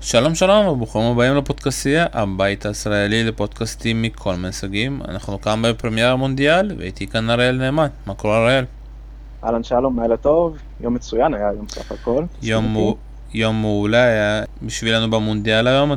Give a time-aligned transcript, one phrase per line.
[0.00, 5.00] שלום שלום וברוכים הבאים לפודקאסייה, הבית הישראלי לפודקאסטים מכל מיני סוגים.
[5.08, 7.86] אנחנו כאן בפרמייר המונדיאל ואיתי כאן אריאל נאמן.
[8.06, 8.64] מה קורה אריאל?
[9.44, 12.24] אהלן שלום, לילה טוב, יום מצוין היה היום סך הכל.
[12.42, 12.94] יום.
[13.34, 15.92] יום מעולה היה בשבילנו במונדיאל היום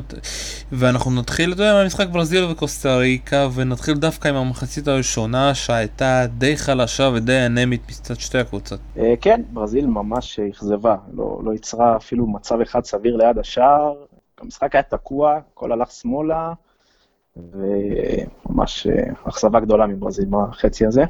[0.71, 6.57] ואנחנו נתחיל אתה יודע, מהמשחק ברזיל וקוסטה ריקה ונתחיל דווקא עם המחצית הראשונה שהייתה די
[6.57, 8.79] חלשה ודי אנמית מצד שתי הקבוצות.
[8.97, 13.93] אה, כן, ברזיל ממש אכזבה, לא, לא יצרה אפילו מצב אחד סביר ליד השער,
[14.41, 16.53] המשחק היה תקוע, הכל הלך שמאלה
[17.37, 21.03] וממש אה, אכזבה גדולה מברזיל בחצי הזה.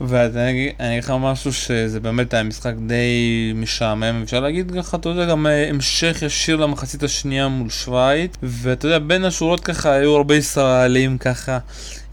[0.00, 5.26] ואני אגיד לך משהו שזה באמת היה משחק די משעמם, אפשר להגיד ככה, אתה יודע,
[5.26, 10.36] גם אה, המשך ישיר למחצית השנייה מול שווייץ, ואתה יודע, בין השורות ככה היו הרבה
[10.36, 11.58] ישראלים ככה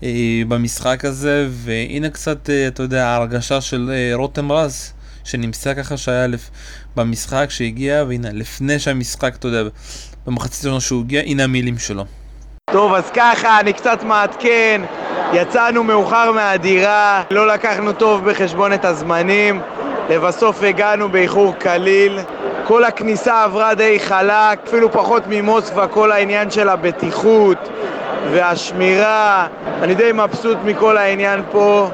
[0.04, 5.98] אה, במשחק הזה, והנה קצת, אה, אתה יודע, ההרגשה של אה, רותם רז, שנמצא ככה
[5.98, 6.50] שהיה לפ...
[6.96, 9.70] במשחק שהגיע, והנה, לפני שהמשחק, אתה יודע,
[10.26, 12.06] במחצית השנייה שהוא הגיע, הנה המילים שלו.
[12.74, 14.82] טוב, אז ככה, אני קצת מעדכן.
[15.34, 19.62] יצאנו מאוחר מהדירה, לא לקחנו טוב בחשבון את הזמנים,
[20.10, 22.20] לבסוף הגענו באיחור קליל.
[22.68, 27.70] כל הכניסה עברה די חלק, אפילו פחות ממוסקבה, כל העניין של הבטיחות
[28.32, 29.48] והשמירה.
[29.82, 31.90] אני די מבסוט מכל העניין פה.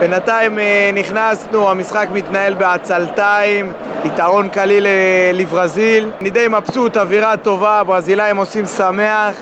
[0.00, 3.72] בינתיים אה, נכנסנו, המשחק מתנהל בעצלתיים,
[4.04, 6.10] יתרון קליל אה, לברזיל.
[6.20, 9.34] אני די מבסוט, אווירה טובה, ברזילאים עושים שמח.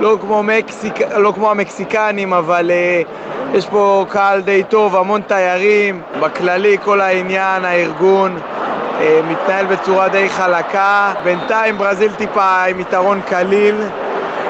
[0.00, 6.02] לא כמו, מקסיק, לא כמו המקסיקנים, אבל uh, יש פה קהל די טוב, המון תיירים,
[6.20, 11.12] בכללי כל העניין, הארגון uh, מתנהל בצורה די חלקה.
[11.24, 13.76] בינתיים ברזיל טיפה עם יתרון קליל,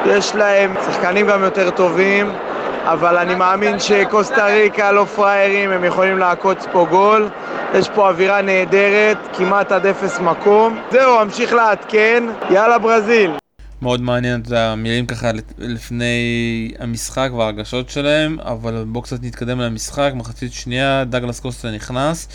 [0.06, 2.32] יש להם שחקנים גם יותר טובים,
[2.84, 7.28] אבל אני מאמין שקוסטה ריקה לא פראיירים, הם יכולים לעקוץ פה גול.
[7.74, 10.78] יש פה אווירה נהדרת, כמעט עד אפס מקום.
[10.90, 13.43] זהו, אמשיך לעדכן, יאללה ברזיל.
[13.82, 20.52] מאוד מעניין את המילים ככה לפני המשחק וההרגשות שלהם, אבל בואו קצת נתקדם למשחק, מחצית
[20.52, 22.28] שנייה, דגלס קוסטה נכנס,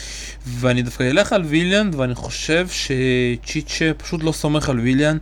[0.48, 5.18] ואני דווקא אלך על ויליאן, ואני חושב שצ'יצ'ה פשוט לא סומך על ויליאן.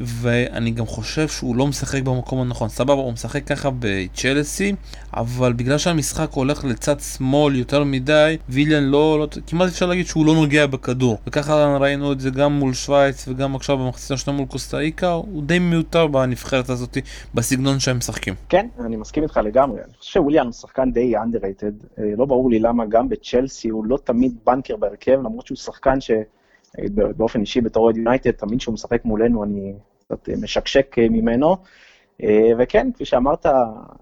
[0.00, 2.68] ואני גם חושב שהוא לא משחק במקום הנכון.
[2.68, 4.74] סבבה, הוא משחק ככה בצ'לסי,
[5.14, 10.26] אבל בגלל שהמשחק הולך לצד שמאל יותר מדי, ויליאן לא, לא, כמעט אפשר להגיד שהוא
[10.26, 11.18] לא נוגע בכדור.
[11.26, 15.42] וככה ראינו את זה גם מול שווייץ וגם עכשיו במחצית השנייה מול קוסטה איקה, הוא
[15.42, 16.98] די מיותר בנבחרת הזאת,
[17.34, 18.34] בסגנון שהם משחקים.
[18.48, 19.80] כן, אני מסכים איתך לגמרי.
[19.84, 21.98] אני חושב שוויליאן הוא שחקן די underrated.
[21.98, 26.00] אה, לא ברור לי למה גם בצ'לסי הוא לא תמיד בנקר בהרכב, למרות שהוא שחקן
[26.00, 26.10] ש...
[27.16, 31.56] באופן אישי בתור אוהד יונייטד, תמיד כשהוא משחק מולנו אני קצת משקשק אה, ממנו.
[32.22, 33.46] אה, וכן, כפי שאמרת,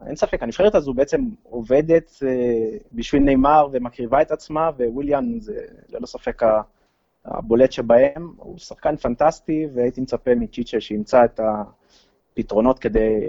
[0.06, 6.06] אין ספק, הנבחרת הזו בעצם עובדת אה, בשביל נאמר ומקריבה את עצמה, וויליאן זה ללא
[6.06, 6.42] ספק
[7.24, 8.32] הבולט שבהם.
[8.36, 11.62] הוא שחקן פנטסטי, והייתי מצפה מצ'יצ'ה שימצא את ה...
[12.34, 13.20] פתרונות כדי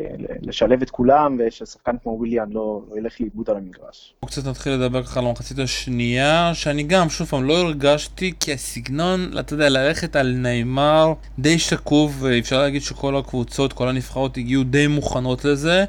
[0.42, 4.14] לשלב את כולם, וששחקן כמו וויליאן לא, לא ילך לאיבוד על המגרש.
[4.22, 8.54] בואו קצת נתחיל לדבר ככה על המחצית השנייה, שאני גם, שוב פעם, לא הרגשתי כי
[8.54, 14.64] הסגנון, אתה יודע, ללכת על נאמר די שקוף, ואפשר להגיד שכל הקבוצות, כל הנבחרות הגיעו
[14.64, 15.86] די מוכנות לזה,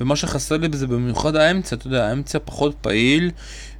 [0.00, 3.30] ומה שחסר לי בזה במיוחד האמצע, אתה יודע, האמצע פחות פעיל.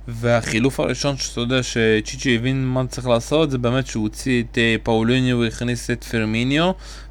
[0.09, 4.77] והחילוף הראשון שאתה יודע שצ'יצ'י הבין מה צריך לעשות זה באמת שהוא הוציא את אה,
[4.83, 6.71] פאוליניו והכניס את פרמיניו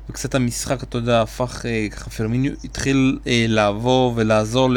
[0.09, 4.69] וקצת המשחק, אתה יודע, הפך, אה, ככה פרמיניו התחיל אה, לעבור ולעזור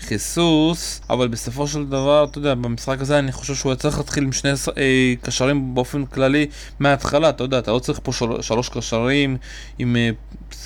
[0.00, 4.24] לחיסוס, אבל בסופו של דבר, אתה יודע, במשחק הזה אני חושב שהוא היה צריך להתחיל
[4.24, 6.46] עם שני אה, קשרים באופן כללי
[6.78, 9.36] מההתחלה, אתה יודע, אתה לא צריך פה של, שלוש קשרים
[9.78, 9.96] עם...
[9.96, 10.10] אה,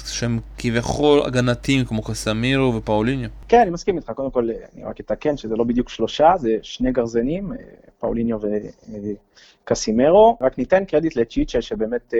[0.06, 3.28] שהם כביכול הגנתיים כמו קסמירו ופאוליניו.
[3.48, 6.92] כן, אני מסכים איתך, קודם כל אני רק אתקן שזה לא בדיוק שלושה, זה שני
[6.92, 7.56] גרזנים, אה,
[7.98, 8.38] פאוליניו
[9.64, 10.38] וקסימרו.
[10.40, 12.18] רק ניתן קרדיט לצ'יצ'ה שבאמת אה,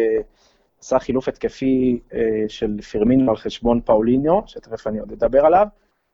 [0.80, 5.66] עשה חילוף התקפי אה, של פירמינו על חשבון פאוליניו, שתכף אני עוד אדבר עליו,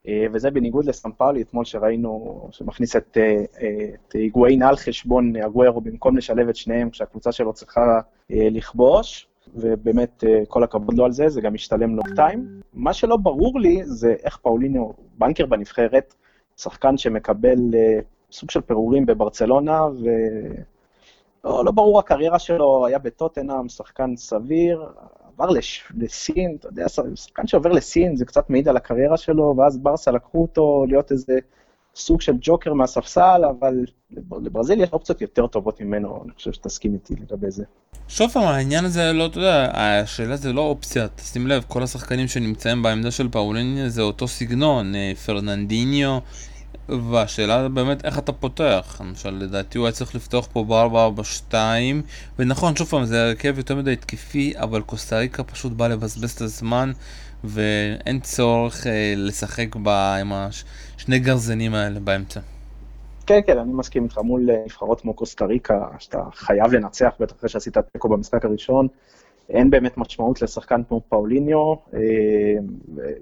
[0.07, 3.43] אה, וזה בניגוד לסמפאולי אתמול שראינו, שמכניס את, אה,
[4.07, 7.99] את היגואין על חשבון אגוורו במקום לשלב את שניהם כשהקבוצה שלו צריכה
[8.29, 12.61] לכבוש, ובאמת כל הכבוד לו על זה, זה גם משתלם לו טיים.
[12.73, 16.15] מה שלא ברור לי זה איך פאוליניו, בנקר בנבחרת,
[16.57, 17.57] שחקן שמקבל
[18.31, 20.09] סוג של פירורים בברצלונה, ו...
[21.45, 24.85] לא, לא ברור הקריירה שלו, היה בטוטנאם, שחקן סביר,
[25.33, 29.77] עבר לש, לסין, אתה יודע, שחקן שעובר לסין זה קצת מעיד על הקריירה שלו, ואז
[29.77, 31.33] ברסה לקחו אותו להיות איזה
[31.95, 33.85] סוג של ג'וקר מהספסל, אבל
[34.43, 37.63] לברזיל יש אופציות יותר טובות ממנו, אני חושב שתסכים איתי לגבי זה.
[38.07, 42.27] שוב פעם, העניין הזה לא, אתה יודע, השאלה זה לא אופציה, תשים לב, כל השחקנים
[42.27, 46.17] שנמצאים בעמדה של פאוליניה זה אותו סגנון, אה, פרננדיניו,
[46.89, 51.55] והשאלה באמת איך אתה פותח, למשל לדעתי הוא היה צריך לפתוח פה ב-442
[52.39, 56.91] ונכון שוב פעם זה הרכב יותר מדי התקפי אבל קוסטה פשוט בא לבזבז את הזמן
[57.43, 62.39] ואין צורך אה, לשחק בה עם השני גרזנים האלה באמצע.
[63.27, 67.35] כן, כן, אני מסכים איתך, מול אה, נבחרות כמו קוסטה ריקה, שאתה חייב לנצח, בטח
[67.35, 68.87] אחרי שעשית תיקו במשחק הראשון,
[69.49, 71.99] אין באמת משמעות לשחקן כמו פאוליניו, אה,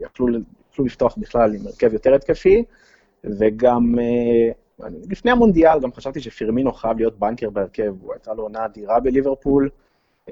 [0.01, 0.27] יכלו,
[0.71, 2.63] יכלו לפתוח בכלל עם הרכב יותר התקפי,
[3.23, 4.51] וגם אה,
[5.09, 9.69] לפני המונדיאל גם חשבתי שפירמינו חייב להיות בנקר בהרכב, הוא הייתה לו עונה אדירה בליברפול,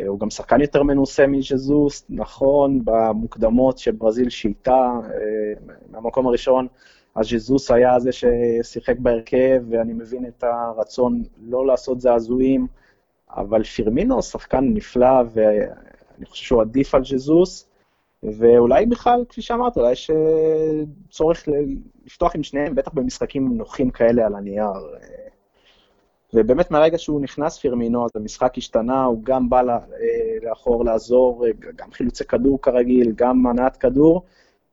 [0.07, 4.91] הוא גם שחקן יותר מנוסה מז'זוס, נכון, במוקדמות שברזיל שייטה
[5.91, 6.67] מהמקום הראשון,
[7.15, 12.67] אז ז'זוס היה זה ששיחק בהרכב, ואני מבין את הרצון לא לעשות זעזועים,
[13.29, 17.70] אבל פירמינו שחקן נפלא, ואני חושב שהוא עדיף על ז'זוס,
[18.23, 21.44] ואולי בכלל, כפי שאמרת, אולי יש אה, צורך
[22.06, 24.71] לפתוח עם שניהם, בטח במשחקים נוחים כאלה על הנייר.
[26.33, 29.77] ובאמת מהרגע שהוא נכנס פירמינו, אז המשחק השתנה, הוא גם בא אה,
[30.41, 31.45] לאחור לעזור,
[31.75, 34.23] גם חילוצי כדור כרגיל, גם הנעת כדור,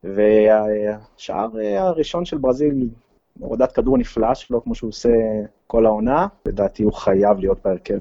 [0.03, 2.89] והשער אה, הראשון של ברזיל,
[3.39, 5.09] הורדת כדור נפלא שלו, כמו שהוא עושה
[5.67, 7.99] כל העונה, לדעתי הוא חייב להיות בהרכב.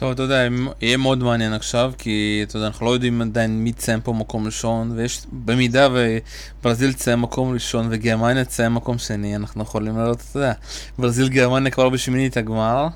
[0.00, 0.48] טוב, אתה יודע,
[0.80, 4.46] יהיה מאוד מעניין עכשיו, כי אתה יודע, אנחנו לא יודעים עדיין מי תסיים פה מקום
[4.46, 10.38] ראשון, ויש, במידה וברזיל תסיים מקום ראשון וגרמניה תסיים מקום שני, אנחנו יכולים לראות, אתה
[10.38, 10.52] יודע,
[10.98, 12.88] ברזיל גרמניה כבר בשמינית הגמר,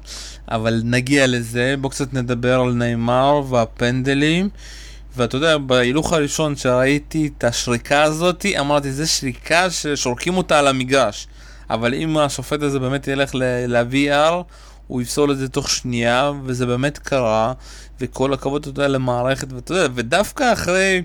[0.48, 4.48] אבל נגיע לזה, בואו קצת נדבר על נאמר והפנדלים.
[5.16, 11.26] ואתה יודע, בהילוך הראשון שראיתי את השריקה הזאת, אמרתי, זה שריקה ששורקים אותה על המגרש.
[11.70, 14.42] אבל אם השופט הזה באמת ילך ל-VR,
[14.86, 17.52] הוא יפסול את זה תוך שנייה, וזה באמת קרה,
[18.00, 21.02] וכל הכבוד, אתה יודע, למערכת, ואתה יודע, ודווקא אחרי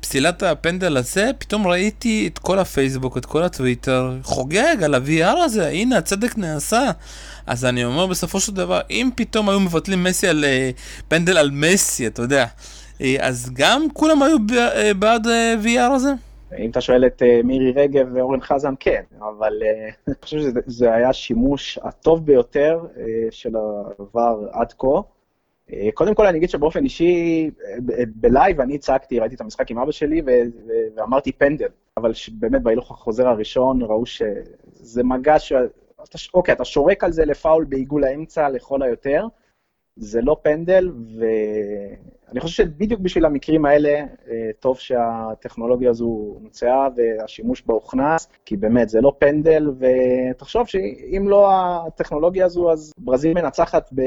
[0.00, 5.68] פסילת הפנדל הזה, פתאום ראיתי את כל הפייסבוק, את כל הטוויטר, חוגג על ה-VR הזה,
[5.68, 6.90] הנה, הצדק נעשה.
[7.46, 11.50] אז אני אומר בסופו של דבר, אם פתאום היו מבטלים מסי על uh, פנדל על
[11.50, 12.46] מסי, אתה יודע,
[12.98, 15.26] uh, אז גם כולם היו uh, בעד
[15.62, 16.12] VR הזה?
[16.58, 20.94] אם אתה שואל את uh, מירי רגב ואורן חזן, כן, אבל uh, אני חושב שזה
[20.94, 22.98] היה השימוש הטוב ביותר uh,
[23.30, 25.00] של ה-VR עד כה.
[25.94, 27.50] קודם כל אני אגיד שבאופן אישי,
[28.14, 30.22] בלייב אני צעקתי, ראיתי את המשחק עם אבא שלי
[30.96, 35.36] ואמרתי פנדל, אבל באמת בהילוך החוזר הראשון ראו שזה מגע
[36.04, 39.26] אתה, אוקיי, אתה שורק על זה לפאול בעיגול האמצע לכל היותר,
[39.96, 40.90] זה לא פנדל,
[42.28, 43.88] ואני חושב שבדיוק בשביל המקרים האלה,
[44.28, 51.26] אה, טוב שהטכנולוגיה הזו הומצאה והשימוש בה הוכנס, כי באמת זה לא פנדל, ותחשוב שאם
[51.28, 54.02] לא הטכנולוגיה הזו, אז ברזיל מנצחת ב...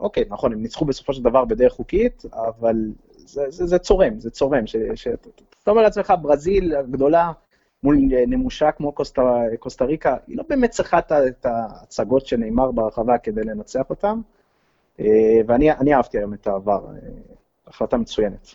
[0.00, 2.76] אוקיי, נכון, הם ניצחו בסופו של דבר בדרך חוקית, אבל
[3.16, 4.66] זה, זה, זה צורם, זה צורם.
[4.66, 5.08] ש, ש,
[5.62, 7.32] אתה אומר לעצמך, ברזיל הגדולה,
[7.82, 7.96] מול
[8.26, 9.22] נמושה כמו קוסטה,
[9.58, 14.20] קוסטה ריקה, היא לא באמת צריכה את ההצגות של נאמר ברחבה כדי לנצח אותם,
[15.00, 17.08] אה, ואני אהבתי היום את העבר, אה,
[17.74, 18.54] החלטה מצוינת.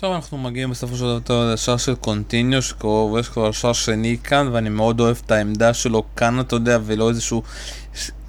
[0.00, 4.48] טוב, אנחנו מגיעים בסופו של דבר לשער של קונטיניו שקרוב, ויש כבר שער שני כאן,
[4.52, 7.42] ואני מאוד אוהב את העמדה שלו כאן, אתה יודע, ולא איזשהו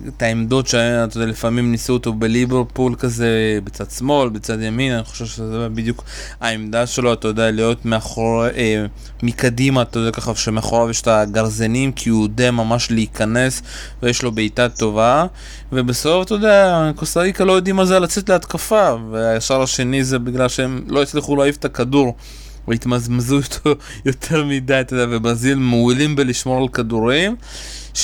[0.07, 5.25] את העמדות שאתה יודע, לפעמים ניסו אותו בליברפול כזה, בצד שמאל, בצד ימין, אני חושב
[5.25, 6.03] שזה בדיוק
[6.41, 8.85] העמדה שלו, אתה יודע, להיות מאחורי, אה,
[9.23, 13.61] מקדימה, אתה יודע, ככה שמאחוריו יש את הגרזנים, כי הוא יודע ממש להיכנס,
[14.03, 15.25] ויש לו בעיטה טובה,
[15.71, 20.49] ובסוף, אתה יודע, קוסטה ריקה לא יודעים מה זה לצאת להתקפה, והשאר השני זה בגלל
[20.49, 22.15] שהם לא הצליחו להעיף את הכדור.
[22.67, 23.69] והתמזמזו איתו
[24.09, 27.35] יותר מדי, אתה יודע, וברזיל מעולים בלשמור על כדורים.
[27.93, 27.97] 2-0,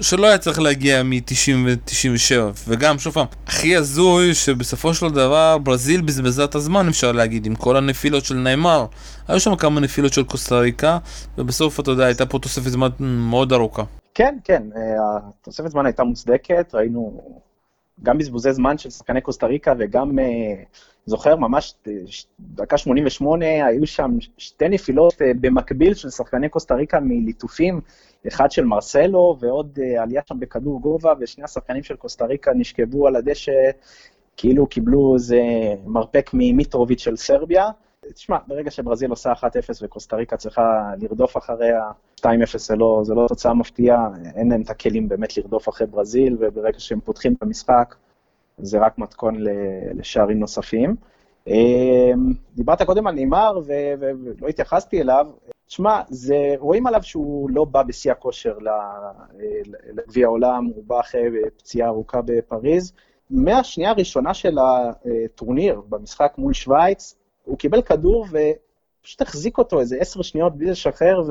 [0.00, 2.34] שלא היה צריך להגיע מ-90 ו-97,
[2.68, 7.54] וגם, שוב פעם, הכי הזוי שבסופו של דבר ברזיל בזבזה את הזמן, אפשר להגיד, עם
[7.54, 8.86] כל הנפילות של נאמר.
[9.28, 10.98] היו שם כמה נפילות של קוסטה ריקה,
[11.38, 13.82] ובסוף, אתה יודע, הייתה פה תוספת זמן מאוד ארוכה.
[14.14, 17.20] כן, כן, אה, התוספת זמן הייתה מוצדקת, ראינו
[18.02, 20.24] גם בזבוזי זמן של שחקני קוסטה ריקה וגם, אה,
[21.06, 21.92] זוכר, ממש אה,
[22.40, 27.80] דקה 88, היו שם שתי נפילות אה, במקביל של שחקני קוסטה ריקה מליטופים,
[28.28, 33.16] אחד של מרסלו ועוד עלייה שם בכדור גובה, ושני השחקנים של קוסטה ריקה נשכבו על
[33.16, 33.52] הדשא,
[34.36, 35.40] כאילו קיבלו איזה
[35.86, 37.68] מרפק ממיטרוביץ' של סרביה.
[38.14, 39.44] תשמע, ברגע שברזיל עושה 1-0
[39.82, 41.82] וקוסטה צריכה לרדוף אחריה,
[42.20, 46.36] 2-0 זה לא, זה לא תוצאה מפתיעה, אין להם את הכלים באמת לרדוף אחרי ברזיל,
[46.40, 47.94] וברגע שהם פותחים את המשחק,
[48.58, 49.36] זה רק מתכון
[49.94, 50.96] לשערים נוספים.
[51.46, 55.26] אמ, דיברת קודם על נימר ולא התייחסתי אליו,
[55.66, 56.00] תשמע,
[56.58, 58.58] רואים עליו שהוא לא בא בשיא הכושר
[59.94, 62.92] לגביע העולם, הוא בא אחרי פציעה ארוכה בפריז.
[63.30, 70.22] מהשנייה הראשונה של הטורניר, במשחק מול שווייץ, הוא קיבל כדור ופשוט החזיק אותו איזה עשר
[70.22, 71.22] שניות בלי לשחרר,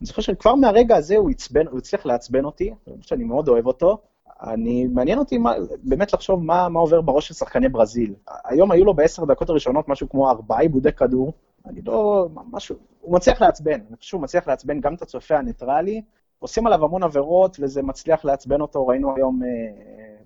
[0.00, 3.98] אני זוכר שכבר מהרגע הזה הוא עצבן, הוא הצליח לעצבן אותי, שאני מאוד אוהב אותו.
[4.40, 8.14] אני, מעניין אותי מה, באמת לחשוב מה, מה עובר בראש של שחקני ברזיל.
[8.44, 11.32] היום היו לו בעשר דקות הראשונות משהו כמו ארבעה עיבודי כדור,
[11.66, 16.02] אני לא, משהו, הוא מצליח לעצבן, אני חושב שהוא מצליח לעצבן גם את הצופה הניטרלי,
[16.38, 19.48] עושים עליו המון עבירות וזה מצליח לעצבן אותו, ראינו היום, אה,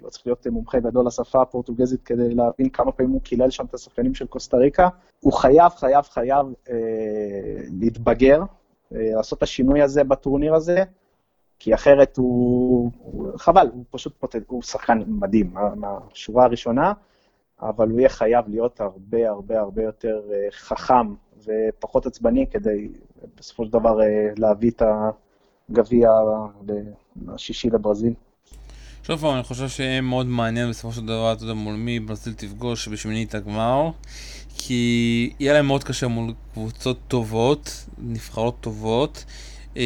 [0.02, 3.74] לא צריך להיות מומחה גדול לשפה הפורטוגזית כדי להבין כמה פעמים הוא קילל שם את
[3.74, 4.88] השחקנים של קוסטה ריקה.
[5.20, 6.74] הוא חייב, חייב, חייב אה,
[7.80, 8.42] להתבגר,
[8.94, 10.84] אה, לעשות את השינוי הזה בטורניר הזה,
[11.58, 16.92] כי אחרת הוא, הוא חבל, הוא פשוט פוטנט, הוא שחקן מדהים מהשורה הראשונה,
[17.62, 21.14] אבל הוא יהיה חייב להיות הרבה הרבה הרבה יותר אה, חכם
[21.44, 22.88] ופחות עצבני כדי
[23.36, 24.82] בסופו של דבר אה, להביא את
[25.70, 26.10] הגביע
[27.28, 28.14] השישי לברזיל.
[29.06, 32.32] שוב פעם, אני חושב שיהיה מאוד מעניין בסופו של דבר, אתה יודע, מול מי ברזיל
[32.32, 33.90] תפגוש בשמינית הגמר,
[34.58, 39.24] כי יהיה להם מאוד קשה מול קבוצות טובות, נבחרות טובות,
[39.76, 39.82] אה,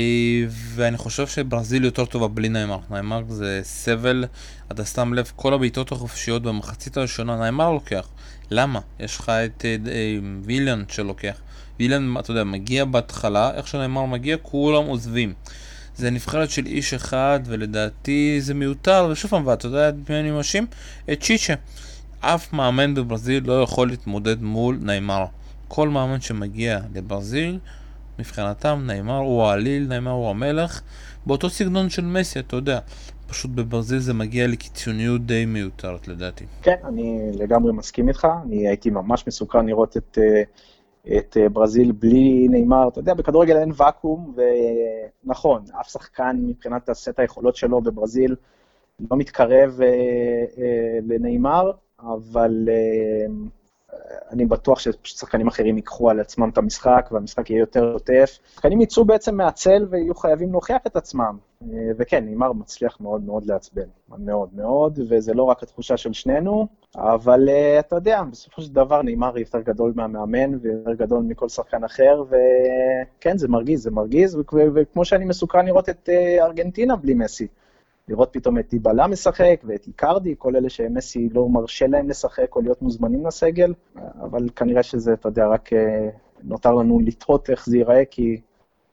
[0.49, 2.79] ואני חושב שברזיל יותר טובה בלי נאמר.
[2.91, 4.25] נאמר זה סבל,
[4.73, 8.09] אתה שם לב, כל הבעיטות החופשיות במחצית הראשונה, נאמר לוקח.
[8.51, 8.81] למה?
[9.01, 11.41] יש לך את אה, אה, ויליאן שלוקח.
[11.79, 15.35] ויליאן, אתה יודע, מגיע בהתחלה, איך שנאמר מגיע, כולם עוזבים.
[15.97, 20.31] זה נבחרת של איש אחד, ולדעתי זה מיותר, ושוב פעם, ואתה יודע את מי אני
[20.31, 20.67] מאשים?
[21.13, 21.55] את צ'יצ'ה.
[22.21, 25.25] אף מאמן בברזיל לא יכול להתמודד מול נאמר.
[25.69, 27.59] כל מאמן שמגיע לברזיל,
[28.19, 30.81] מבחינתם נאמר הוא העליל, נאמר הוא המלך,
[31.27, 32.79] באותו סגנון של מסי, אתה יודע.
[33.27, 36.45] פשוט בברזיל זה מגיע לקיצוניות די מיותרת לדעתי.
[36.63, 40.19] כן, אני לגמרי מסכים איתך, אני הייתי ממש מסוכן לראות את...
[40.19, 40.74] Uh...
[41.07, 44.35] את אה, ברזיל בלי נאמר, אתה יודע, בכדורגל אין ואקום,
[45.25, 48.37] ונכון, אף שחקן מבחינת הסט היכולות שלו בברזיל
[49.11, 49.87] לא מתקרב אה,
[50.59, 51.71] אה, לנאמר,
[52.01, 53.27] אבל אה,
[54.31, 58.39] אני בטוח ששחקנים אחרים ייקחו על עצמם את המשחק, והמשחק יהיה יותר עוטף.
[58.55, 61.39] שחקנים יצאו בעצם מהצל ויהיו חייבים להוכיח את עצמם.
[61.63, 63.83] אה, וכן, נאמר מצליח מאוד מאוד לעצבן,
[64.19, 69.03] מאוד מאוד, וזה לא רק התחושה של שנינו, אבל uh, אתה יודע, בסופו של דבר
[69.03, 74.39] נאמר יותר גדול מהמאמן ויותר גדול מכל שחקן אחר, וכן, זה מרגיז, זה מרגיז,
[74.75, 77.47] וכמו שאני מסוכן לראות את uh, ארגנטינה בלי מסי.
[78.09, 82.61] לראות פתאום את דיבלה משחק ואת איקרדי, כל אלה שמסי לא מרשה להם לשחק או
[82.61, 86.09] להיות מוזמנים לסגל, אבל כנראה שזה, אתה יודע, רק אה,
[86.43, 88.41] נותר לנו לתהות איך זה ייראה, כי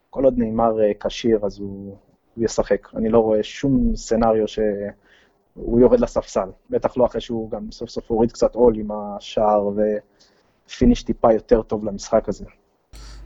[0.10, 1.96] כל עוד נאמר אה, כשיר אז הוא,
[2.36, 2.96] הוא ישחק.
[2.96, 8.12] אני לא רואה שום scenario שהוא יורד לספסל, בטח לא אחרי שהוא גם סוף סוף
[8.12, 9.70] הוריד קצת עול עם השער
[10.68, 12.46] ו finish טיפה יותר טוב למשחק הזה.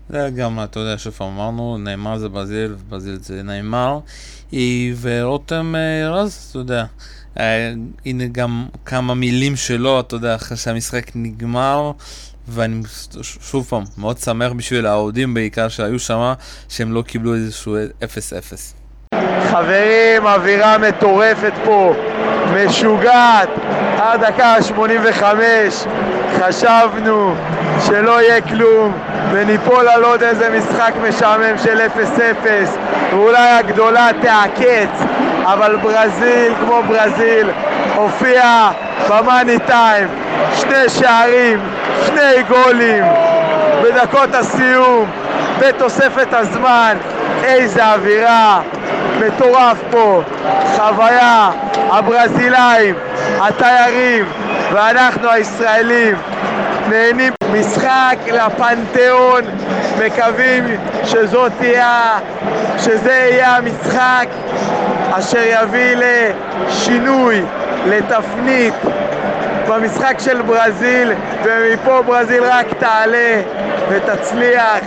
[0.10, 4.00] זה גם, אתה יודע, שוב אמרנו, ניימאר זה ברזיל, וברזיל זה ניימאר.
[5.02, 6.86] ורותם אה, רז, אתה יודע,
[7.40, 7.74] אה,
[8.06, 11.92] הנה גם כמה מילים שלו, אתה יודע, אחרי שהמשחק נגמר,
[12.48, 12.82] ואני
[13.22, 16.34] שוב פעם מאוד שמח בשביל האוהדים בעיקר שהיו שם,
[16.70, 18.76] שהם לא קיבלו איזשהו 0-0.
[19.52, 21.94] חברים, אווירה מטורפת פה,
[22.56, 23.50] משוגעת,
[23.98, 25.86] עד דקה 85
[26.40, 27.36] חשבנו
[27.86, 28.94] שלא יהיה כלום
[29.32, 31.82] וניפול על עוד איזה משחק משעמם של
[32.46, 32.48] 0-0
[33.12, 35.04] ואולי הגדולה תעקץ
[35.44, 37.50] אבל ברזיל כמו ברזיל
[37.96, 38.70] הופיע
[39.10, 40.08] במאני טיים.
[40.56, 41.60] שני שערים,
[42.06, 43.04] שני גולים.
[43.84, 45.06] בדקות הסיום
[45.60, 46.98] בתוספת הזמן
[47.44, 48.62] איזה אווירה.
[49.20, 50.22] מטורף פה.
[50.76, 51.50] חוויה
[51.90, 52.96] הברזילאים,
[53.42, 54.26] התיירים
[54.74, 56.16] ואנחנו הישראלים
[56.90, 59.44] נהנים משחק לפנתיאון,
[60.06, 60.64] מקווים
[61.04, 62.20] שזאת תהיה,
[62.78, 64.28] שזה יהיה המשחק
[65.12, 67.42] אשר יביא לשינוי,
[67.86, 68.74] לתפנית
[69.68, 73.42] במשחק של ברזיל, ומפה ברזיל רק תעלה
[73.90, 74.80] ותצליח,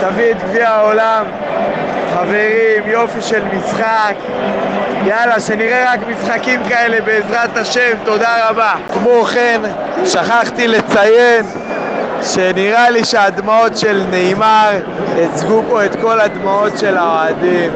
[0.00, 1.24] תביא את גביע העולם.
[2.14, 4.14] חברים, יופי של משחק.
[5.06, 8.74] יאללה, שנראה רק משחקים כאלה בעזרת השם, תודה רבה.
[8.92, 9.60] כמו כן,
[10.04, 11.46] שכחתי לציין
[12.22, 14.70] שנראה לי שהדמעות של נאמר
[15.16, 17.72] הצגו פה את כל הדמעות של האוהדים.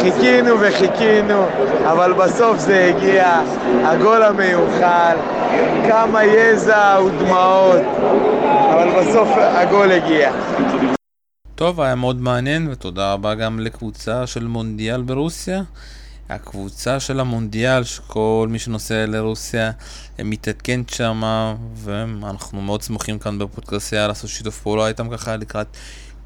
[0.00, 1.46] חיכינו וחיכינו,
[1.84, 3.40] אבל בסוף זה הגיע,
[3.84, 5.16] הגול המיוחל,
[5.88, 7.82] כמה יזע ודמעות,
[8.72, 10.32] אבל בסוף הגול הגיע.
[11.54, 15.62] טוב, היה מאוד מעניין, ותודה רבה גם לקבוצה של מונדיאל ברוסיה.
[16.30, 19.70] הקבוצה של המונדיאל, שכל מי שנוסע לרוסיה
[20.18, 21.22] מתעדכן שם,
[21.74, 25.66] ואנחנו מאוד שמחים כאן בפודקאסיה לעשות שיתוף פעולה איתם ככה לקראת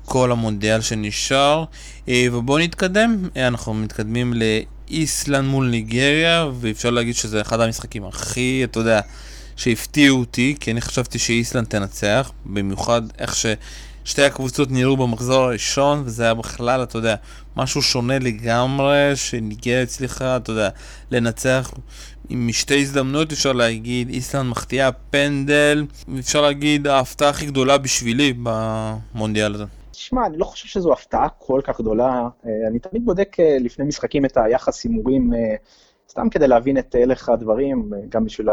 [0.04, 1.64] כל המונדיאל שנשאר.
[2.08, 8.60] אה, ובואו נתקדם, אה, אנחנו מתקדמים לאיסלנד מול ניגריה, ואפשר להגיד שזה אחד המשחקים הכי,
[8.64, 9.00] אתה יודע,
[9.56, 13.46] שהפתיעו אותי, כי אני חשבתי שאיסלנד תנצח, במיוחד איך ש...
[14.04, 17.14] שתי הקבוצות נראו במחזור הראשון, וזה היה בכלל, אתה יודע,
[17.56, 20.68] משהו שונה לגמרי, שניגריה הצליחה, אתה יודע,
[21.10, 21.70] לנצח
[22.28, 25.86] עם משתי הזדמנויות, אפשר להגיד, איסלנד מחטיאה פנדל,
[26.18, 29.64] אפשר להגיד, ההפתעה הכי גדולה בשבילי במונדיאל הזה.
[29.90, 32.28] תשמע, אני לא חושב שזו הפתעה כל כך גדולה.
[32.46, 35.54] אה, אני תמיד בודק אה, לפני משחקים את היחס הימורים, אה,
[36.08, 38.48] סתם כדי להבין את הלך הדברים, גם בשביל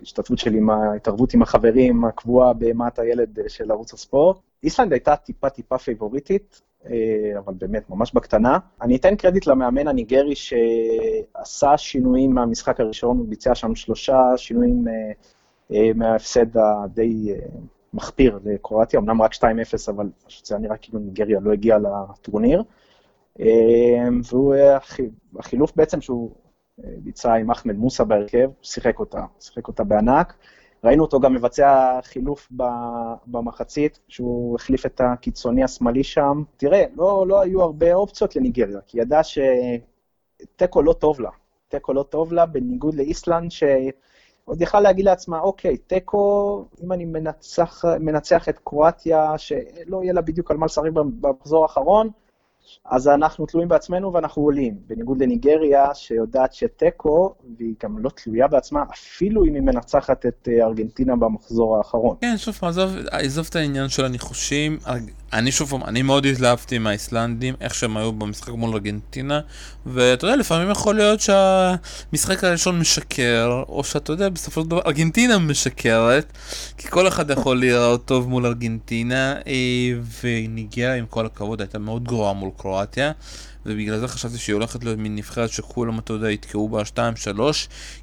[0.00, 4.36] ההשתתפות שלי עם ההתערבות עם החברים הקבועה בהמת הילד של ערוץ הספורט.
[4.64, 6.62] איסלנד הייתה טיפה-טיפה פייבוריטית,
[7.38, 8.58] אבל באמת ממש בקטנה.
[8.82, 14.84] אני אתן קרדיט למאמן הניגרי שעשה שינויים מהמשחק הראשון, הוא ביצע שם שלושה שינויים
[15.94, 17.34] מההפסד הדי
[17.94, 19.38] מחפיר לקרואטיה, אמנם רק 2-0,
[19.88, 22.62] אבל פשוט זה נראה כאילו ניגריה לא הגיעה לטורניר.
[24.24, 24.54] והוא,
[25.38, 26.30] החילוף בעצם שהוא
[26.84, 30.34] אה, ביצע עם אחמד מוסא בהרכב, שיחק אותה, שיחק אותה בענק.
[30.84, 32.48] ראינו אותו גם מבצע חילוף
[33.26, 36.42] במחצית, שהוא החליף את הקיצוני השמאלי שם.
[36.56, 41.30] תראה, לא, לא היו הרבה אופציות לניגריה, כי ידע שתיקו לא טוב לה.
[41.68, 43.64] תיקו לא טוב לה, בניגוד לאיסלנד, ש...
[44.44, 50.20] עוד יכלה להגיד לעצמה, אוקיי, תיקו, אם אני מנצח, מנצח את קרואטיה, שלא יהיה לה
[50.20, 52.10] בדיוק על מה לשחק במחזור האחרון,
[52.84, 54.74] אז אנחנו תלויים בעצמנו ואנחנו עולים.
[54.86, 60.66] בניגוד לניגריה, שיודעת שתיקו, והיא גם לא תלויה בעצמה, אפילו אם היא מנצחת את אה,
[60.66, 62.16] ארגנטינה במחזור האחרון.
[62.20, 64.78] כן, שוב עזוב, עזוב את העניין של הניחושים.
[65.34, 69.40] אני שוב פעם, אני מאוד התלהבתי עם האיסלנדים, איך שהם היו במשחק מול ארגנטינה,
[69.86, 75.38] ואתה יודע, לפעמים יכול להיות שהמשחק הראשון משקר, או שאתה יודע, בסופו של דבר ארגנטינה
[75.38, 76.32] משקרת,
[76.78, 79.92] כי כל אחד יכול להיראות טוב מול ארגנטינה, אה,
[80.24, 83.12] וניגריה, עם כל הכבוד, הייתה מאוד גרועה מול קרואטיה.
[83.66, 86.82] ובגלל זה חשבתי שהיא הולכת להיות מין נבחרת שכולם, אתה יודע, יתקעו בה
[87.36, 87.40] 2-3,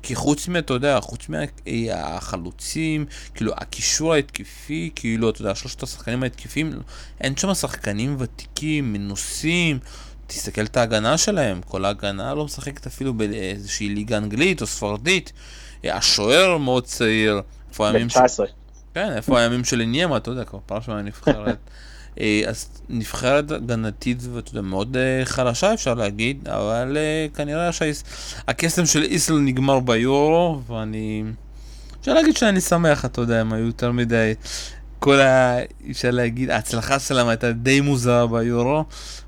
[0.03, 0.55] כי חוץ מ...
[0.55, 6.79] אתה יודע, חוץ מהחלוצים, כאילו, הקישור ההתקפי, כאילו, אתה יודע, שלושת השחקנים ההתקפיים,
[7.21, 9.79] אין שם שחקנים ותיקים, מנוסים.
[10.27, 15.33] תסתכל את ההגנה שלהם, כל ההגנה לא משחקת אפילו באיזושהי ליגה אנגלית או ספרדית.
[15.83, 17.41] השוער מאוד צעיר.
[17.69, 18.19] איפה הימים של...
[18.93, 21.47] כן, איפה הימים של עניימה, אתה יודע, כבר פעם שמה נבחרת.
[21.47, 21.53] אה,
[22.47, 24.17] אז נבחרת הגנתית,
[24.63, 31.23] מאוד אה, חלשה אפשר להגיד, אבל אה, כנראה שהקסם של איסל נגמר ביורו, ואני...
[31.99, 34.33] אפשר להגיד שאני שמח, אתה יודע, הם היו יותר מדי...
[34.99, 35.57] כל ה...
[35.91, 38.83] אפשר להגיד, ההצלחה שלהם הייתה די מוזרה ביורו,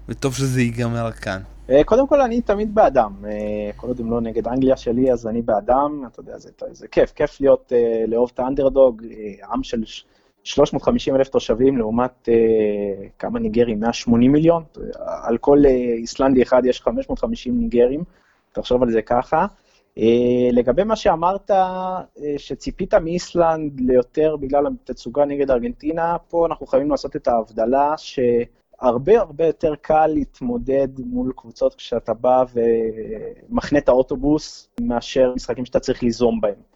[0.10, 1.42] וטוב שזה ייגמר כאן.
[1.86, 3.14] קודם כל, אני תמיד באדם.
[3.76, 6.04] כל עוד הם לא נגד אנגליה שלי, אז אני באדם.
[6.12, 7.72] אתה יודע, זה, זה כיף, כיף להיות,
[8.08, 9.04] לאהוב את האנדרדוג,
[9.54, 9.84] עם של
[10.44, 13.80] 350 אלף תושבים לעומת uh, כמה ניגרים?
[13.80, 14.64] 180 מיליון?
[15.24, 18.04] על כל uh, איסלנדי אחד יש 550 ניגרים,
[18.52, 19.46] תחשוב על זה ככה.
[20.00, 20.02] Uh,
[20.52, 21.54] לגבי מה שאמרת, uh,
[22.38, 29.46] שציפית מאיסלנד ליותר בגלל התצוגה נגד ארגנטינה, פה אנחנו חייבים לעשות את ההבדלה שהרבה הרבה
[29.46, 32.44] יותר קל להתמודד מול קבוצות כשאתה בא
[33.50, 36.74] ומחנה את האוטובוס, מאשר משחקים שאתה צריך ליזום בהם.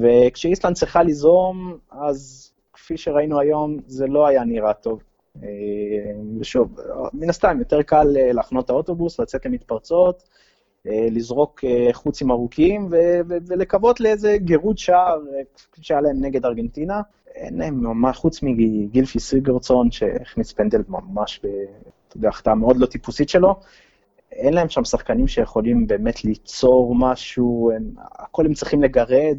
[0.00, 2.52] וכשאיסלנד צריכה ליזום, אז
[2.86, 5.02] כפי שראינו היום, זה לא היה נראה טוב.
[5.42, 5.48] אה,
[6.40, 6.76] ושוב,
[7.12, 10.22] מן הסתם, יותר קל אה, להחנות את האוטובוס, לצאת למתפרצות,
[10.86, 12.88] אה, לזרוק חוצים ארוכים
[13.48, 15.20] ולקוות לאיזה גירוד שער,
[15.80, 17.00] שהיה להם נגד ארגנטינה.
[17.34, 21.40] אין להם ממש, חוץ מגילפי סיגרצון, שהכניס פנדל ממש,
[22.08, 23.54] אתה יודע, החטאה מאוד לא טיפוסית שלו,
[24.32, 29.38] אין להם שם שחקנים שיכולים באמת ליצור משהו, הם, הכל הם צריכים לגרד,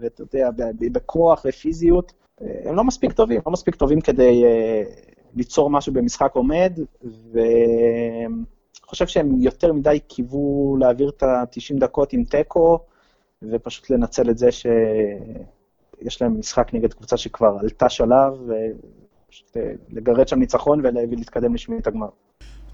[0.00, 0.48] ואתה יודע,
[0.92, 2.12] בכוח ופיזיות.
[2.40, 6.72] הם לא מספיק טובים, לא מספיק טובים כדי uh, ליצור משהו במשחק עומד,
[7.32, 8.44] ואני
[8.86, 12.78] חושב שהם יותר מדי קיוו להעביר את ה-90 דקות עם תיקו,
[13.42, 20.28] ופשוט לנצל את זה שיש להם משחק נגד קבוצה שכבר עלתה שלב, ופשוט אה, לגרד
[20.28, 22.08] שם ניצחון ולהתקדם לשמינית הגמר.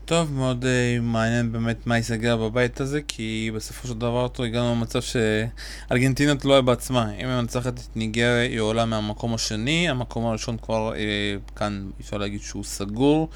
[0.04, 0.66] טוב, מאוד uh,
[1.02, 7.10] מעניין באמת מה ייסגר בבית הזה, כי בסופו של דבר הגענו למצב שארגנטינה תלויה בעצמה.
[7.10, 12.16] אם היא מנצחת את ניגריה, היא עולה מהמקום השני, המקום הראשון כבר uh, כאן אפשר
[12.16, 13.28] להגיד שהוא סגור,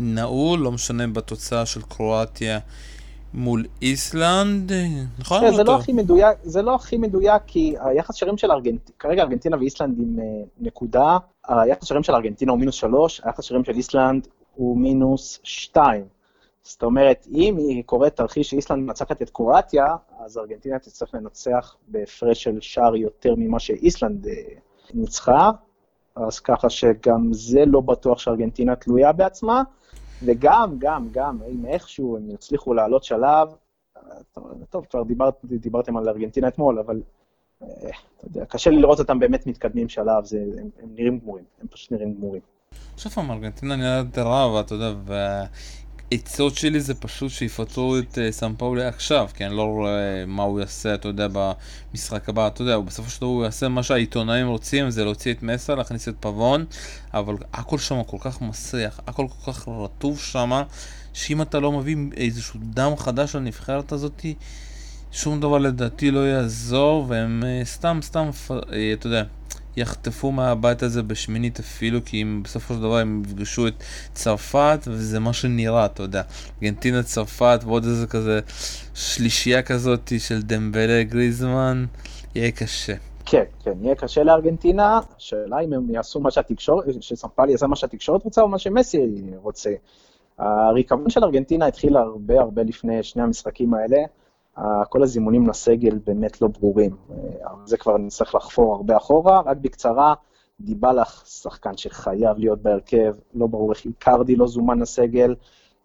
[0.00, 2.58] נעול, לא משנה בתוצאה של קרואטיה
[3.34, 4.72] מול איסלנד,
[5.18, 5.40] נכון?
[5.40, 9.22] כן, זה לא הכי מדויק, זה לא הכי מדויק, כי היחס שרים של ארגנטינה, כרגע
[9.22, 10.22] ארגנטינה ואיסלנד עם uh,
[10.60, 16.15] נקודה, היחס שרים של ארגנטינה הוא מינוס שלוש, היחס שרים של איסלנד הוא מינוס שתיים.
[16.68, 19.84] זאת אומרת, אם היא קוראת תרחיש שאיסלנד מנצחת את קרואטיה,
[20.18, 24.32] אז ארגנטינה תצטרך לנצח בהפרש של שער יותר ממה שאיסלנד אה,
[24.94, 25.50] ניצחה,
[26.16, 29.62] אז ככה שגם זה לא בטוח שארגנטינה תלויה בעצמה,
[30.22, 33.48] וגם, גם, גם, אם איכשהו הם יצליחו לעלות שלב,
[34.70, 37.02] טוב, כבר דיברת, דיברתם על ארגנטינה אתמול, אבל
[37.62, 37.68] אה,
[38.16, 41.66] אתה יודע, קשה לי לראות אותם באמת מתקדמים שלב, זה, הם, הם נראים גמורים, הם
[41.68, 42.42] פשוט נראים גמורים.
[42.96, 44.92] שוב פעם, ארגנטינה נראית רע, ואתה יודע,
[46.12, 50.42] העצות שלי זה פשוט שיפטרו את uh, סאם פאולי עכשיו, כי אני לא רואה מה
[50.42, 54.46] הוא יעשה, אתה יודע, במשחק הבא, אתה יודע, בסופו של דבר הוא יעשה מה שהעיתונאים
[54.46, 56.64] רוצים, זה להוציא את מסר, להכניס את פבון,
[57.14, 60.62] אבל הכל שם כל כך מסריח, הכל כל כך רטוב שם,
[61.12, 64.34] שאם אתה לא מביא איזשהו דם חדש לנבחרת הזאתי,
[65.12, 68.52] שום דבר לדעתי לא יעזור, והם uh, סתם, סתם, uh,
[68.92, 69.22] אתה יודע.
[69.76, 75.20] יחטפו מהבית הזה בשמינית אפילו, כי אם בסופו של דבר הם יפגשו את צרפת, וזה
[75.20, 76.22] מה שנראה, אתה יודע.
[76.62, 78.40] ארגנטינה, צרפת, ועוד איזה כזה
[78.94, 81.84] שלישייה כזאת של דמבלה, גריזמן,
[82.34, 82.94] יהיה קשה.
[83.26, 88.24] כן, כן, יהיה קשה לארגנטינה, השאלה אם הם יעשו מה שהתקשורת, שסמפלי יעשה מה שהתקשורת
[88.24, 88.98] רוצה או מה שמסי
[89.42, 89.70] רוצה.
[90.38, 93.96] הריקבון של ארגנטינה התחיל הרבה הרבה לפני שני המשחקים האלה.
[94.88, 96.96] כל הזימונים לסגל באמת לא ברורים.
[97.10, 100.14] אה, זה כבר נצטרך לחפור הרבה אחורה, רק בקצרה,
[100.60, 105.34] דיבלח, שחקן שחייב להיות בהרכב, לא ברור איך איקרדי לא זומן לסגל.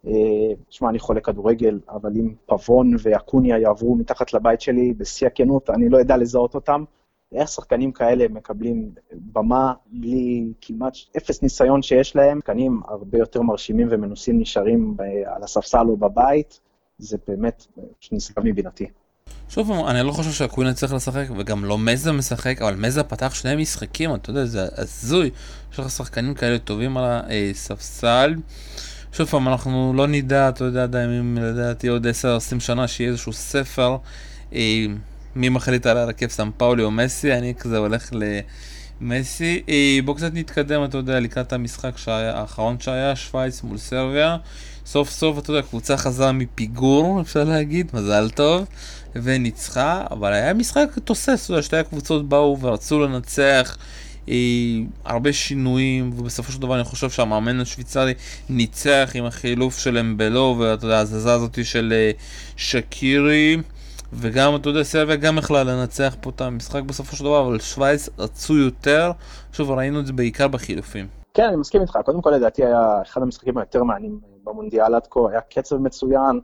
[0.06, 0.12] אה,
[0.88, 6.00] אני חולה כדורגל, אבל אם פבון ואקוניה יעברו מתחת לבית שלי, בשיא הכנות, אני לא
[6.00, 6.84] אדע לזהות אותם.
[7.34, 12.38] איך שחקנים כאלה מקבלים במה בלי כמעט אפס ניסיון שיש להם?
[12.38, 16.60] שחקנים הרבה יותר מרשימים ומנוסים נשארים על הספסל או בבית.
[17.02, 17.66] זה באמת
[18.12, 18.86] נשגב מבינתי.
[19.48, 23.56] שוב אני לא חושב שהקווינה צריך לשחק, וגם לא מזה משחק, אבל מזה פתח שני
[23.56, 25.30] משחקים, אתה יודע, זה הזוי.
[25.72, 27.04] יש לך שחקנים כאלה טובים על
[27.50, 28.34] הספסל.
[29.12, 33.32] שוב פעם, אנחנו לא נדע, אתה יודע, עדיין, אם לדעתי עוד 10-20 שנה שיהיה איזשהו
[33.32, 33.96] ספר,
[34.54, 34.86] אה,
[35.36, 38.10] מי מחליט על הרכב סם פאולי או מסי, אני כזה הולך
[39.00, 39.62] למסי.
[39.68, 44.36] אה, בואו קצת נתקדם, אתה יודע, לקראת המשחק האחרון שהיה, שווייץ מול סרביה.
[44.86, 48.64] סוף סוף, אתה יודע, קבוצה חזרה מפיגור, אפשר להגיד, מזל טוב,
[49.14, 53.76] וניצחה, אבל היה משחק תוסס, אתה יודע, שתי הקבוצות באו ורצו לנצח.
[54.28, 54.34] אה,
[55.04, 58.14] הרבה שינויים, ובסופו של דבר אני חושב שהמאמן השוויצרי
[58.48, 62.10] ניצח עם החילוף של אמבלו, ואתה יודע, ההזזה הזאת של אה,
[62.56, 63.56] שקירי,
[64.12, 68.08] וגם, אתה יודע, סרביה גם יכלה לנצח פה את המשחק בסופו של דבר, אבל שווייץ
[68.18, 69.12] רצו יותר,
[69.52, 71.21] שוב, ראינו את זה בעיקר בחילופים.
[71.34, 71.98] כן, אני מסכים איתך.
[72.04, 76.40] קודם כל, לדעתי היה אחד המשחקים היותר מעניינים במונדיאל עד כה, היה קצב מצוין,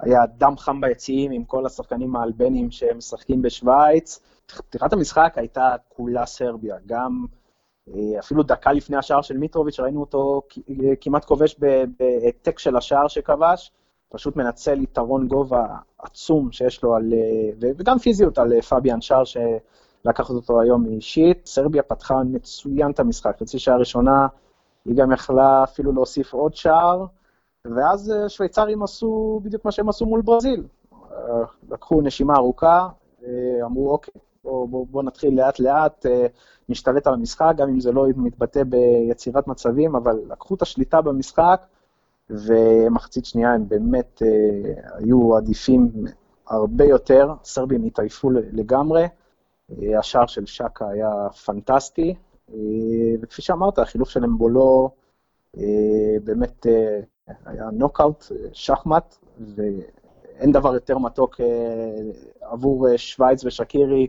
[0.00, 4.20] היה דם חם ביציעים עם כל השחקנים האלבנים שמשחקים בשוויץ.
[4.46, 7.26] פתיחת המשחק הייתה כולה סרביה, גם
[7.88, 10.42] אה, אפילו דקה לפני השער של מיטרוביץ', ראינו אותו
[11.00, 11.56] כמעט כובש
[11.98, 13.70] בהעתק של השער שכבש,
[14.08, 15.66] פשוט מנצל יתרון גובה
[15.98, 19.24] עצום שיש לו על, אה, וגם פיזיות על אה, פביאן שער,
[20.04, 21.46] לקחת אותו היום אישית.
[21.46, 24.26] סרביה פתחה מצוין את המשחק, חצי שעה ראשונה,
[24.84, 27.06] היא גם יכלה אפילו להוסיף עוד שער,
[27.64, 30.64] ואז אה, שוויצרים עשו בדיוק מה שהם עשו מול ברזיל.
[30.92, 32.88] אה, לקחו נשימה ארוכה,
[33.26, 36.06] אה, אמרו, אוקיי, בואו בוא, בוא נתחיל לאט-לאט,
[36.68, 41.66] נשתלט על המשחק, גם אם זה לא מתבטא ביצירת מצבים, אבל לקחו את השליטה במשחק,
[42.30, 44.22] ומחצית שנייה הם באמת
[44.94, 45.90] היו עדיפים
[46.48, 49.06] הרבה יותר, סרבים התעייפו לגמרי.
[49.82, 52.14] אה, השער של שקה היה פנטסטי,
[52.54, 52.58] אה,
[53.20, 54.90] וכפי שאמרת, החילוף של אמבולו
[55.58, 55.62] אה,
[56.24, 56.66] באמת
[57.46, 61.40] היה נוקאוט, שחמט, ואין דבר יותר מתוק
[62.40, 64.06] עבור שווייץ ושקירי,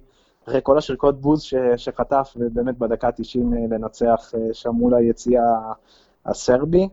[0.47, 1.43] אחרי כל השריקות בוז
[1.77, 5.41] שחטף, ובאמת בדקה ה-90 לנצח שם מול היציע
[6.25, 6.87] הסרבי.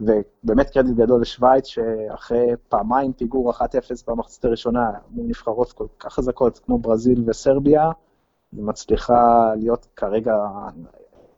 [0.00, 3.60] ובאמת קרדיט גדול לשוויץ, שאחרי פעמיים פיגור 1-0
[4.06, 7.90] במחצית הראשונה, מול נבחרות כל כך חזקות כמו ברזיל וסרביה,
[8.54, 10.34] מצליחה להיות כרגע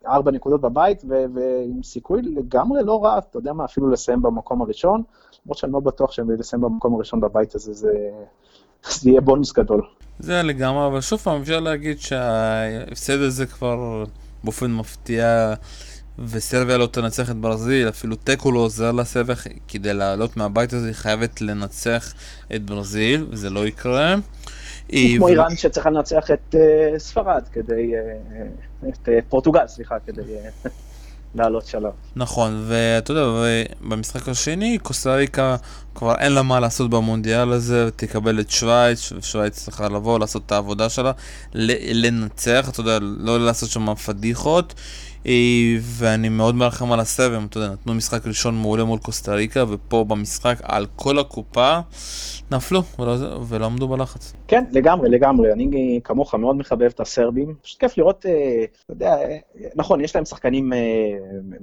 [0.07, 5.03] ארבע נקודות בבית, ועם סיכוי לגמרי לא רע, אתה יודע מה, אפילו לסיים במקום הראשון,
[5.47, 7.93] למרות שאני לא בטוח שהם לסיים במקום הראשון בבית הזה, זה,
[9.01, 9.83] זה יהיה בונוס גדול.
[10.19, 14.05] זה לגמרי, אבל שוב פעם, אפשר להגיד שההפסד הזה כבר
[14.45, 15.55] באופן מפתיע,
[16.19, 19.37] וסרביה לא תנצח את ברזיל, אפילו תיקו לא עוזר לסרביה,
[19.69, 22.13] כדי לעלות מהבית הזה היא חייבת לנצח
[22.55, 24.15] את ברזיל, וזה לא יקרה.
[24.89, 28.43] כמו איראן שצריכה לנצח את אה, ספרד כדי, אה,
[28.89, 30.23] את אה, פורטוגל, סליחה, כדי
[31.35, 31.93] לעלות שלב.
[32.17, 33.23] נכון, ואתה יודע,
[33.81, 35.57] במשחק השני, קוסטריקה
[35.95, 40.53] כבר אין לה מה לעשות במונדיאל הזה, תקבל את שווייץ, ושווייץ צריכה לבוא, לעשות את
[40.53, 41.13] העבודה שלה,
[41.55, 44.75] לנצח, אתה יודע, לא לעשות שם פדיחות.
[45.81, 50.05] ואני מאוד מרחם על הסבב, אתה יודע, נתנו משחק ראשון מעולה מול קוסטה ריקה, ופה
[50.05, 51.79] במשחק על כל הקופה
[52.51, 53.15] נפלו ולא,
[53.49, 54.33] ולא עמדו בלחץ.
[54.49, 55.53] כן, לגמרי, לגמרי.
[55.53, 57.55] אני כמוך מאוד מחבב את הסרבים.
[57.63, 59.17] פשוט כיף לראות, אה, אתה יודע,
[59.77, 60.79] נכון, יש להם שחקנים אה,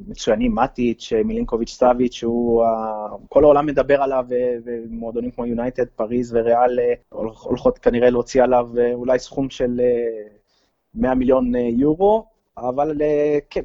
[0.07, 2.63] מצוינים, מאטיץ', מילינקוביץ' סאביץ', שהוא,
[3.29, 4.25] כל העולם מדבר עליו,
[4.65, 6.93] ומועדונים כמו יונייטד, פריז וריאל אה,
[7.43, 9.81] הולכות כנראה להוציא עליו אולי סכום של
[10.95, 12.32] 100 מיליון יורו.
[12.57, 13.01] אבל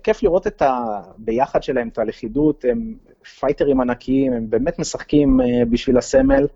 [0.03, 2.94] כיף לראות את הביחד שלהם, את הלכידות, הם
[3.40, 6.46] פייטרים ענקיים, הם באמת משחקים בשביל הסמל.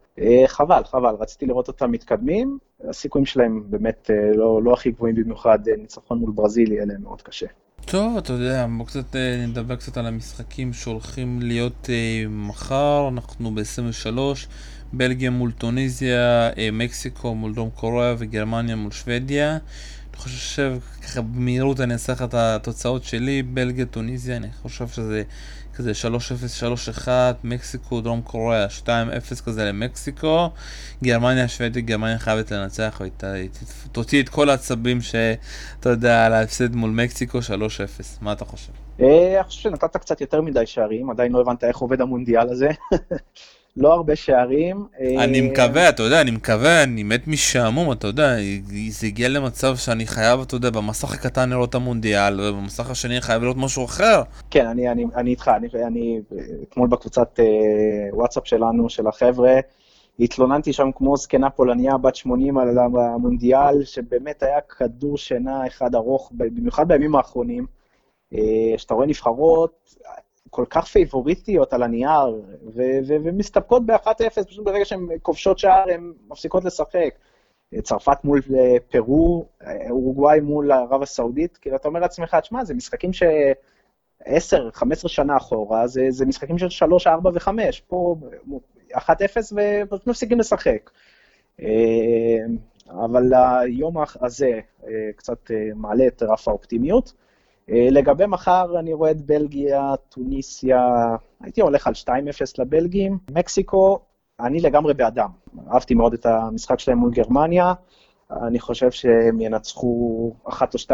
[0.46, 6.18] חבל, חבל, רציתי לראות אותם מתקדמים, הסיכויים שלהם באמת לא, לא הכי גבוהים במיוחד, ניצחון
[6.18, 7.46] מול ברזיל יהיה להם מאוד קשה.
[7.84, 9.16] טוב, אתה יודע, בואו קצת
[9.48, 11.90] נדבר קצת על המשחקים שהולכים להיות
[12.28, 14.18] מחר, אנחנו ב-23,
[14.92, 19.58] בלגיה מול טוניזיה, מקסיקו מול דרום קוריאה וגרמניה מול שוודיה.
[20.16, 25.22] חושב, ככה במהירות אני אעשה לך את התוצאות שלי, בלגיה, טוניזיה, אני חושב שזה
[25.74, 25.92] כזה
[27.00, 27.08] 3-0, 3-1,
[27.44, 28.88] מקסיקו, דרום קוריאה, 2-0
[29.44, 30.50] כזה למקסיקו,
[31.04, 33.00] גרמניה, שוודיה, גרמניה חייבת לנצח,
[33.92, 37.42] תוציא את כל העצבים שאתה יודע על ההפסד מול מקסיקו, 3-0,
[38.20, 38.72] מה אתה חושב?
[38.98, 42.68] אני חושב שנתת קצת יותר מדי שערים, עדיין לא הבנת איך עובד המונדיאל הזה.
[43.76, 44.86] לא הרבה שערים.
[45.18, 48.36] אני מקווה, אתה יודע, אני מקווה, אני מת משעמום, אתה יודע,
[48.88, 53.20] זה הגיע למצב שאני חייב, אתה יודע, במסך הקטן לראות את המונדיאל, ובמסך השני אני
[53.20, 54.22] חייב לראות משהו אחר.
[54.50, 56.20] כן, אני, אני, אני איתך, אני, אני
[56.62, 57.44] אתמול בקבוצת אה,
[58.12, 59.54] וואטסאפ שלנו, של החבר'ה,
[60.20, 66.32] התלוננתי שם כמו זקנה פולניה בת 80 על המונדיאל, שבאמת היה כדור שינה אחד ארוך,
[66.32, 67.66] במיוחד בימים האחרונים.
[68.76, 69.94] שאתה רואה נבחרות,
[70.54, 72.42] כל כך פייבוריטיות על הנייר,
[73.06, 77.14] ומסתפקות ב-1-0, פשוט ברגע שהן כובשות שער, הן מפסיקות לשחק.
[77.82, 78.40] צרפת מול
[78.90, 79.44] פרו,
[79.90, 83.22] אורוגוואי מול ערב הסעודית, כאילו אתה אומר לעצמך, תשמע, זה משחקים ש...
[84.24, 87.48] 10, 15 שנה אחורה, זה, זה משחקים של 3, 4 ו-5,
[87.86, 88.16] פה
[88.94, 88.98] 1-0
[89.86, 90.90] ופשוט מפסיקים לשחק.
[92.88, 94.60] אבל היום הזה
[95.16, 97.12] קצת מעלה את רף האופטימיות.
[97.70, 100.78] אה, לגבי מחר, אני רואה את בלגיה, טוניסיה,
[101.40, 102.08] הייתי הולך על 2-0
[102.58, 103.18] לבלגים.
[103.30, 103.98] מקסיקו,
[104.40, 105.28] אני לגמרי באדם.
[105.72, 107.72] אהבתי מאוד את המשחק שלהם מול גרמניה,
[108.30, 110.88] אני חושב שהם ינצחו 1 או 2-0.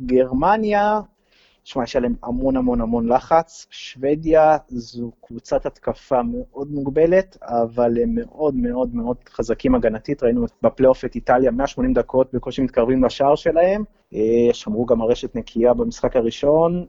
[0.00, 1.00] גרמניה,
[1.64, 3.66] שמע, יש עליהם המון המון המון לחץ.
[3.70, 10.22] שוודיה זו קבוצת התקפה מאוד מוגבלת, אבל הם מאוד מאוד מאוד חזקים הגנתית.
[10.22, 13.84] ראינו בפלייאוף את איטליה 180 דקות, בקושי מתקרבים לשער שלהם.
[14.14, 14.20] אה,
[14.52, 16.86] שמרו גם הרשת נקייה במשחק הראשון.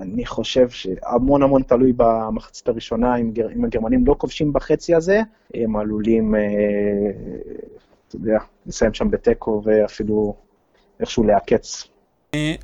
[0.00, 5.20] אני חושב שהמון המון תלוי במחצית הראשונה, אם, גר, אם הגרמנים לא כובשים בחצי הזה,
[5.54, 6.40] הם עלולים, אה,
[8.08, 10.34] אתה יודע, לסיים שם בתיקו ואפילו
[11.00, 11.93] איכשהו לעקץ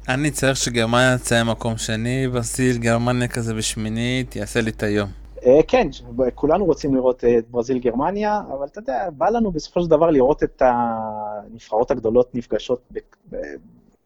[0.08, 5.08] אני צריך שגרמניה תצא מקום שני, ברזיל, גרמניה כזה בשמינית, יעשה לי את היום.
[5.46, 5.88] אה, כן,
[6.34, 10.42] כולנו רוצים לראות את ברזיל גרמניה, אבל אתה יודע, בא לנו בסופו של דבר לראות
[10.42, 12.92] את הנבחרות הגדולות נפגשות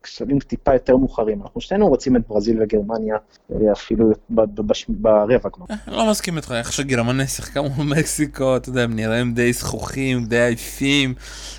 [0.05, 1.43] בשלבים טיפה יותר מאוחרים.
[1.43, 3.17] אנחנו שנינו רוצים את ברזיל וגרמניה,
[3.53, 4.11] אה, אפילו
[4.89, 5.67] ברבע כבר.
[5.71, 10.25] אה, לא מסכים איתך, איך שגרמניה שיחקה מול מקסיקו, אתה יודע, הם נראים די זכוכים,
[10.25, 11.15] די עייפים.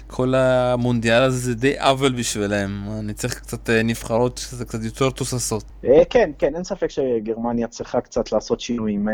[0.08, 2.88] כל המונדיאל הזה זה די עוול בשבילם.
[3.00, 5.64] אני צריך קצת אה, נבחרות שזה קצת יותר תוססות.
[6.10, 9.08] כן, כן, אין ספק שגרמניה צריכה קצת לעשות שינויים.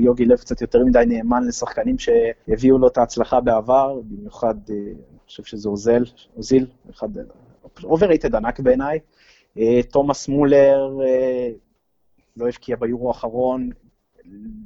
[0.00, 5.42] יוגי לב קצת יותר מדי נאמן לשחקנים שהביאו לו את ההצלחה בעבר, במיוחד, אני חושב
[5.44, 6.04] שזה אוזל,
[6.36, 7.08] אוזיל, אחד
[7.84, 8.98] overrated ענק בעיניי.
[9.58, 11.48] אה, תומאס מולר אה,
[12.36, 13.70] לא הבקיע ביורו האחרון,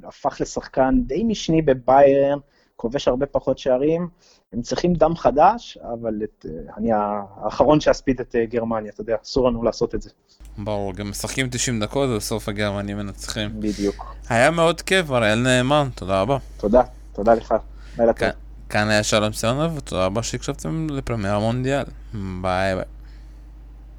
[0.03, 2.37] הפך לשחקן די משני בביירן,
[2.75, 4.07] כובש הרבה פחות שערים.
[4.53, 9.47] הם צריכים דם חדש, אבל את, אה, אני האחרון שאספיד את גרמניה, אתה יודע, אסור
[9.47, 10.09] לנו לעשות את זה.
[10.57, 13.49] ברור, גם משחקים 90 דקות ובסוף הגרמנים מנצחים.
[13.59, 14.15] בדיוק.
[14.29, 16.37] היה מאוד כיף, אריאל נאמן, תודה רבה.
[16.57, 16.81] תודה,
[17.13, 17.55] תודה לך.
[17.97, 18.48] לילה טוב.
[18.69, 21.83] כאן היה שלום סיונוב, ותודה רבה שהקשבתם לפרמייר המונדיאל.
[22.13, 22.98] ביי ביי.